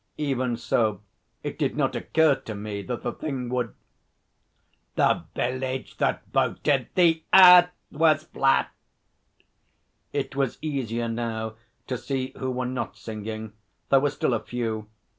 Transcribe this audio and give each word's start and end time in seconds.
Even 0.17 0.57
so 0.57 1.01
it 1.43 1.59
did 1.59 1.77
not 1.77 1.95
occur 1.95 2.33
to 2.33 2.55
me 2.55 2.81
that 2.81 3.03
the 3.03 3.11
thing 3.13 3.49
would 3.49 3.75
'The 4.95 5.25
Village 5.35 5.97
that 5.97 6.23
voted 6.33 6.87
the 6.95 7.21
Earth 7.31 7.69
was 7.91 8.23
flat!' 8.23 8.71
It 10.11 10.35
was 10.35 10.57
easier 10.59 11.07
now 11.07 11.53
to 11.85 11.99
see 11.99 12.33
who 12.39 12.49
were 12.49 12.65
not 12.65 12.97
singing. 12.97 13.53
There 13.89 13.99
were 13.99 14.09
still 14.09 14.33
a 14.33 14.41
few. 14.41 14.89